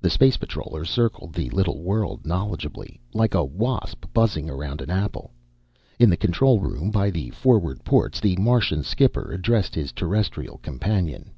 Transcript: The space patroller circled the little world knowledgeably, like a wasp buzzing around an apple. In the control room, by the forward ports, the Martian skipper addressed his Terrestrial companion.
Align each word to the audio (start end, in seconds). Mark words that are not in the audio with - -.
The 0.00 0.10
space 0.10 0.36
patroller 0.38 0.84
circled 0.84 1.34
the 1.34 1.48
little 1.50 1.82
world 1.84 2.24
knowledgeably, 2.24 2.98
like 3.14 3.32
a 3.34 3.44
wasp 3.44 4.06
buzzing 4.12 4.50
around 4.50 4.80
an 4.80 4.90
apple. 4.90 5.34
In 6.00 6.10
the 6.10 6.16
control 6.16 6.58
room, 6.58 6.90
by 6.90 7.10
the 7.10 7.30
forward 7.30 7.84
ports, 7.84 8.18
the 8.18 8.34
Martian 8.38 8.82
skipper 8.82 9.30
addressed 9.30 9.76
his 9.76 9.92
Terrestrial 9.92 10.58
companion. 10.64 11.30